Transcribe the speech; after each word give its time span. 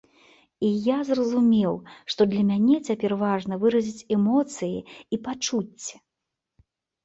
І 0.69 0.69
я 0.85 0.95
зразумеў, 1.09 1.73
што 2.15 2.21
для 2.33 2.43
мяне 2.49 2.77
цяпер 2.87 3.11
важна 3.25 3.53
выразіць 3.67 4.05
эмоцыі 4.21 4.77
і 4.83 5.15
пачуцці. 5.29 5.95